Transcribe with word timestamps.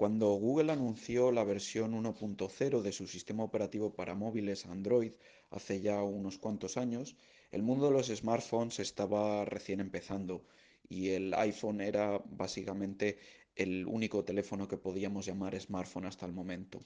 Cuando 0.00 0.30
Google 0.30 0.72
anunció 0.72 1.30
la 1.30 1.44
versión 1.44 1.92
1.0 1.92 2.80
de 2.80 2.90
su 2.90 3.06
sistema 3.06 3.44
operativo 3.44 3.92
para 3.92 4.14
móviles 4.14 4.64
Android 4.64 5.12
hace 5.50 5.82
ya 5.82 6.02
unos 6.02 6.38
cuantos 6.38 6.78
años, 6.78 7.16
el 7.50 7.62
mundo 7.62 7.84
de 7.84 7.92
los 7.92 8.06
smartphones 8.06 8.78
estaba 8.78 9.44
recién 9.44 9.78
empezando 9.78 10.46
y 10.88 11.10
el 11.10 11.34
iPhone 11.34 11.82
era 11.82 12.18
básicamente 12.30 13.18
el 13.54 13.86
único 13.86 14.24
teléfono 14.24 14.66
que 14.66 14.78
podíamos 14.78 15.26
llamar 15.26 15.60
smartphone 15.60 16.06
hasta 16.06 16.24
el 16.24 16.32
momento. 16.32 16.80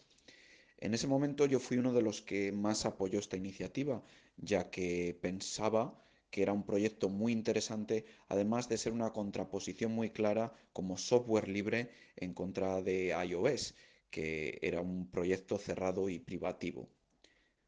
En 0.78 0.92
ese 0.92 1.06
momento 1.06 1.46
yo 1.46 1.60
fui 1.60 1.78
uno 1.78 1.92
de 1.92 2.02
los 2.02 2.20
que 2.20 2.50
más 2.50 2.84
apoyó 2.84 3.20
esta 3.20 3.36
iniciativa, 3.36 4.02
ya 4.38 4.70
que 4.70 5.16
pensaba 5.22 6.03
que 6.34 6.42
era 6.42 6.52
un 6.52 6.64
proyecto 6.64 7.08
muy 7.08 7.30
interesante, 7.30 8.06
además 8.26 8.68
de 8.68 8.76
ser 8.76 8.92
una 8.92 9.12
contraposición 9.12 9.92
muy 9.92 10.10
clara 10.10 10.52
como 10.72 10.98
software 10.98 11.46
libre 11.46 11.90
en 12.16 12.34
contra 12.34 12.82
de 12.82 13.14
iOS, 13.24 13.76
que 14.10 14.58
era 14.60 14.80
un 14.80 15.08
proyecto 15.12 15.58
cerrado 15.58 16.08
y 16.08 16.18
privativo. 16.18 16.88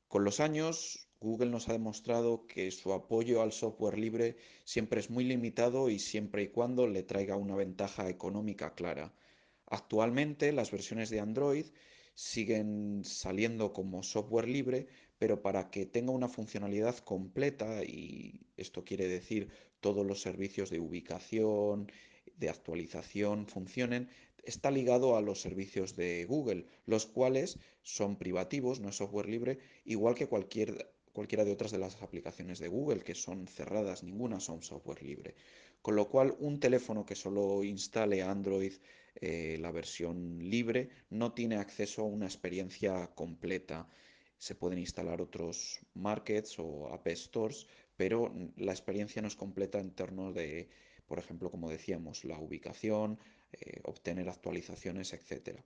Con 0.08 0.24
los 0.24 0.40
años, 0.40 1.06
Google 1.20 1.50
nos 1.50 1.68
ha 1.68 1.74
demostrado 1.74 2.48
que 2.48 2.72
su 2.72 2.92
apoyo 2.92 3.40
al 3.40 3.52
software 3.52 3.98
libre 3.98 4.36
siempre 4.64 4.98
es 4.98 5.10
muy 5.10 5.22
limitado 5.22 5.88
y 5.88 6.00
siempre 6.00 6.42
y 6.42 6.48
cuando 6.48 6.88
le 6.88 7.04
traiga 7.04 7.36
una 7.36 7.54
ventaja 7.54 8.08
económica 8.08 8.74
clara. 8.74 9.14
Actualmente, 9.66 10.50
las 10.50 10.72
versiones 10.72 11.08
de 11.10 11.20
Android 11.20 11.66
siguen 12.16 13.04
saliendo 13.04 13.72
como 13.72 14.02
software 14.02 14.48
libre, 14.48 14.88
pero 15.18 15.42
para 15.42 15.70
que 15.70 15.86
tenga 15.86 16.12
una 16.12 16.28
funcionalidad 16.28 16.98
completa, 16.98 17.82
y 17.84 18.40
esto 18.56 18.84
quiere 18.84 19.08
decir 19.08 19.48
todos 19.80 20.06
los 20.06 20.20
servicios 20.20 20.70
de 20.70 20.80
ubicación, 20.80 21.90
de 22.36 22.48
actualización 22.48 23.46
funcionen, 23.46 24.08
está 24.44 24.70
ligado 24.70 25.16
a 25.16 25.22
los 25.22 25.40
servicios 25.40 25.96
de 25.96 26.24
Google, 26.24 26.66
los 26.86 27.06
cuales 27.06 27.58
son 27.82 28.16
privativos, 28.16 28.80
no 28.80 28.90
es 28.90 28.96
software 28.96 29.28
libre, 29.28 29.58
igual 29.84 30.14
que 30.14 30.28
cualquier, 30.28 30.92
cualquiera 31.12 31.44
de 31.44 31.52
otras 31.52 31.72
de 31.72 31.78
las 31.78 32.00
aplicaciones 32.02 32.58
de 32.58 32.68
Google, 32.68 33.00
que 33.00 33.14
son 33.14 33.48
cerradas, 33.48 34.02
ninguna 34.02 34.38
son 34.38 34.62
software 34.62 35.02
libre. 35.02 35.34
Con 35.82 35.96
lo 35.96 36.08
cual, 36.08 36.34
un 36.38 36.60
teléfono 36.60 37.06
que 37.06 37.14
solo 37.14 37.62
instale 37.64 38.22
Android 38.22 38.72
eh, 39.20 39.56
la 39.60 39.70
versión 39.70 40.38
libre 40.38 40.90
no 41.10 41.32
tiene 41.32 41.56
acceso 41.56 42.02
a 42.02 42.06
una 42.06 42.26
experiencia 42.26 43.08
completa. 43.14 43.88
Se 44.38 44.54
pueden 44.54 44.78
instalar 44.78 45.20
otros 45.20 45.80
markets 45.94 46.58
o 46.58 46.92
app 46.92 47.06
stores, 47.08 47.66
pero 47.96 48.32
la 48.56 48.72
experiencia 48.72 49.22
no 49.22 49.28
es 49.28 49.36
completa 49.36 49.78
en 49.78 49.92
términos 49.92 50.34
de, 50.34 50.68
por 51.06 51.18
ejemplo, 51.18 51.50
como 51.50 51.70
decíamos, 51.70 52.24
la 52.24 52.38
ubicación, 52.38 53.18
eh, 53.52 53.80
obtener 53.84 54.28
actualizaciones, 54.28 55.12
etc. 55.12 55.60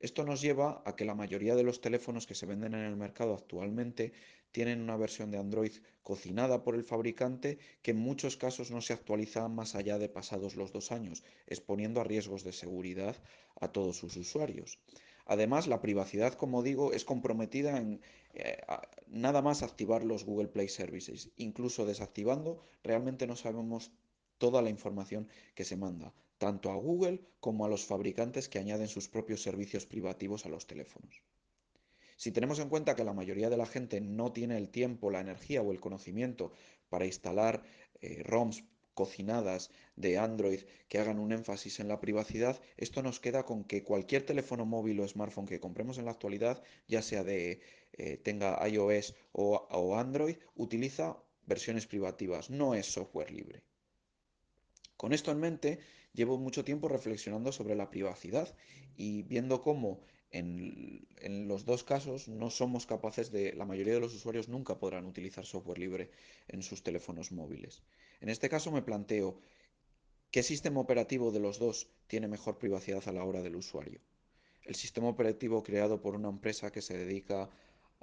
Esto 0.00 0.24
nos 0.24 0.40
lleva 0.40 0.82
a 0.86 0.96
que 0.96 1.04
la 1.04 1.14
mayoría 1.14 1.54
de 1.54 1.62
los 1.62 1.80
teléfonos 1.80 2.26
que 2.26 2.34
se 2.34 2.46
venden 2.46 2.74
en 2.74 2.84
el 2.84 2.96
mercado 2.96 3.34
actualmente 3.34 4.12
tienen 4.50 4.80
una 4.80 4.96
versión 4.96 5.30
de 5.30 5.38
Android 5.38 5.72
cocinada 6.02 6.62
por 6.62 6.74
el 6.74 6.84
fabricante 6.84 7.58
que 7.82 7.92
en 7.92 7.98
muchos 7.98 8.36
casos 8.36 8.70
no 8.70 8.80
se 8.80 8.94
actualiza 8.94 9.48
más 9.48 9.74
allá 9.74 9.98
de 9.98 10.08
pasados 10.08 10.56
los 10.56 10.72
dos 10.72 10.90
años, 10.90 11.22
exponiendo 11.46 12.00
a 12.00 12.04
riesgos 12.04 12.44
de 12.44 12.52
seguridad 12.52 13.16
a 13.60 13.68
todos 13.72 13.98
sus 13.98 14.16
usuarios. 14.16 14.78
Además, 15.26 15.66
la 15.66 15.80
privacidad, 15.80 16.34
como 16.34 16.62
digo, 16.62 16.92
es 16.92 17.04
comprometida 17.04 17.76
en 17.76 18.00
eh, 18.34 18.58
nada 19.06 19.42
más 19.42 19.62
activar 19.62 20.04
los 20.04 20.24
Google 20.24 20.48
Play 20.48 20.68
Services. 20.68 21.30
Incluso 21.36 21.86
desactivando, 21.86 22.60
realmente 22.82 23.26
no 23.26 23.36
sabemos 23.36 23.92
toda 24.38 24.62
la 24.62 24.70
información 24.70 25.28
que 25.54 25.64
se 25.64 25.76
manda, 25.76 26.14
tanto 26.38 26.70
a 26.70 26.76
Google 26.76 27.20
como 27.40 27.64
a 27.64 27.68
los 27.68 27.84
fabricantes 27.84 28.48
que 28.48 28.58
añaden 28.58 28.88
sus 28.88 29.08
propios 29.08 29.42
servicios 29.42 29.86
privativos 29.86 30.46
a 30.46 30.48
los 30.48 30.66
teléfonos. 30.66 31.22
Si 32.16 32.32
tenemos 32.32 32.58
en 32.58 32.68
cuenta 32.68 32.96
que 32.96 33.04
la 33.04 33.14
mayoría 33.14 33.48
de 33.50 33.56
la 33.56 33.66
gente 33.66 34.00
no 34.00 34.32
tiene 34.32 34.56
el 34.56 34.68
tiempo, 34.68 35.10
la 35.10 35.20
energía 35.20 35.62
o 35.62 35.72
el 35.72 35.80
conocimiento 35.80 36.52
para 36.88 37.06
instalar 37.06 37.62
eh, 38.00 38.22
ROMs 38.24 38.64
cocinadas 39.00 39.62
de 39.96 40.18
Android 40.18 40.60
que 40.88 40.98
hagan 40.98 41.18
un 41.18 41.32
énfasis 41.32 41.80
en 41.80 41.88
la 41.88 42.00
privacidad, 42.04 42.60
esto 42.76 43.02
nos 43.02 43.18
queda 43.18 43.46
con 43.48 43.64
que 43.64 43.82
cualquier 43.90 44.22
teléfono 44.30 44.64
móvil 44.74 45.00
o 45.00 45.08
smartphone 45.08 45.48
que 45.50 45.62
compremos 45.66 45.96
en 45.96 46.04
la 46.04 46.10
actualidad, 46.16 46.62
ya 46.86 47.00
sea 47.00 47.24
de 47.24 47.40
eh, 47.94 48.18
tenga 48.26 48.50
iOS 48.68 49.06
o, 49.32 49.44
o 49.82 49.96
Android, 49.96 50.36
utiliza 50.54 51.16
versiones 51.46 51.86
privativas, 51.86 52.50
no 52.50 52.74
es 52.74 52.86
software 52.92 53.30
libre. 53.30 53.62
Con 54.98 55.14
esto 55.14 55.32
en 55.32 55.40
mente, 55.40 55.78
llevo 56.12 56.36
mucho 56.36 56.62
tiempo 56.62 56.86
reflexionando 56.88 57.52
sobre 57.52 57.74
la 57.74 57.88
privacidad 57.88 58.54
y 58.96 59.22
viendo 59.22 59.62
cómo 59.62 60.02
en, 60.30 61.06
los 61.48 61.64
dos 61.64 61.84
casos 61.84 62.28
no 62.28 62.50
somos 62.50 62.86
capaces 62.86 63.30
de, 63.30 63.52
la 63.54 63.64
mayoría 63.64 63.94
de 63.94 64.00
los 64.00 64.14
usuarios 64.14 64.48
nunca 64.48 64.78
podrán 64.78 65.06
utilizar 65.06 65.44
software 65.44 65.78
libre 65.78 66.10
en 66.48 66.62
sus 66.62 66.82
teléfonos 66.82 67.32
móviles. 67.32 67.82
En 68.20 68.28
este 68.28 68.48
caso 68.48 68.70
me 68.70 68.82
planteo, 68.82 69.40
¿qué 70.30 70.42
sistema 70.42 70.80
operativo 70.80 71.32
de 71.32 71.40
los 71.40 71.58
dos 71.58 71.88
tiene 72.06 72.28
mejor 72.28 72.58
privacidad 72.58 73.02
a 73.06 73.12
la 73.12 73.24
hora 73.24 73.42
del 73.42 73.56
usuario? 73.56 74.00
¿El 74.64 74.74
sistema 74.74 75.08
operativo 75.08 75.62
creado 75.62 76.00
por 76.00 76.14
una 76.14 76.28
empresa 76.28 76.70
que 76.70 76.82
se 76.82 76.96
dedica 76.96 77.50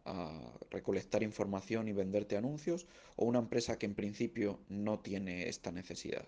a 0.05 0.57
recolectar 0.69 1.23
información 1.23 1.87
y 1.87 1.93
venderte 1.93 2.37
anuncios 2.37 2.87
o 3.15 3.25
una 3.25 3.39
empresa 3.39 3.77
que 3.77 3.85
en 3.85 3.95
principio 3.95 4.59
no 4.67 4.99
tiene 4.99 5.47
esta 5.47 5.71
necesidad? 5.71 6.27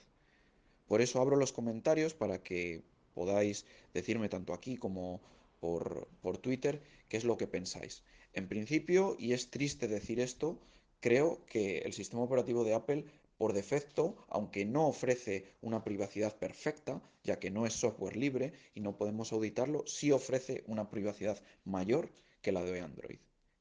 Por 0.88 1.02
eso 1.02 1.22
abro 1.22 1.36
los 1.36 1.52
comentarios 1.52 2.14
para 2.14 2.42
que 2.42 2.84
podáis 3.14 3.66
decirme 3.94 4.30
tanto 4.30 4.54
aquí 4.54 4.78
como 4.78 5.22
por, 5.59 6.08
por 6.22 6.38
Twitter 6.38 6.81
qué 7.08 7.18
es 7.18 7.24
lo 7.24 7.38
que 7.38 7.47
pensáis. 7.47 8.03
En 8.34 8.47
principio, 8.47 9.16
y 9.20 9.34
es 9.34 9.50
triste 9.50 9.88
decir 9.88 10.20
esto, 10.20 10.59
creo 11.00 11.46
que 11.46 11.80
el 11.80 11.94
sistema 11.94 12.24
operativo 12.24 12.64
de 12.64 12.74
Apple 12.74 13.06
por 13.38 13.53
defecto, 13.53 14.18
aunque 14.28 14.66
no 14.66 14.88
ofrece 14.88 15.46
una 15.62 15.84
privacidad 15.84 16.38
perfecta, 16.38 17.02
ya 17.24 17.40
que 17.40 17.50
no 17.50 17.66
es 17.66 17.74
software 17.74 18.18
libre 18.18 18.52
y 18.75 18.81
no 18.81 18.98
podemos 18.98 19.31
auditarlo, 19.31 19.86
sí 19.88 20.12
ofrece 20.12 20.64
una 20.68 20.90
privacidad 20.90 21.42
mayor 21.64 22.12
que 22.42 22.52
la 22.52 22.64
de 22.64 22.81
Android. 22.81 23.19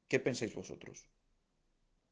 ¿Qué 0.09 0.19
pensáis 0.19 0.53
vosotros? 0.53 1.07